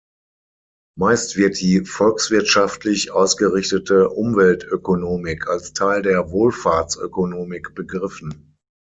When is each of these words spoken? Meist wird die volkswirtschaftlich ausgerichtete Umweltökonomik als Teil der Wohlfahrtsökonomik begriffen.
Meist 0.97 1.35
wird 1.37 1.59
die 1.61 1.81
volkswirtschaftlich 1.85 3.11
ausgerichtete 3.11 4.09
Umweltökonomik 4.09 5.47
als 5.47 5.73
Teil 5.73 6.01
der 6.01 6.31
Wohlfahrtsökonomik 6.31 7.75
begriffen. 7.75 8.57